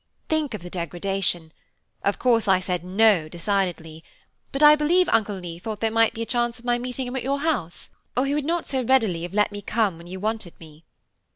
[0.29, 1.53] Think of the degradation;
[2.01, 4.03] of course, I said no, decidedly;
[4.51, 7.15] but I believe Uncle Leigh thought there might be a chance of my meeting him
[7.15, 10.19] at your house, or he would not so readily have let me come when you
[10.19, 10.85] wanted me."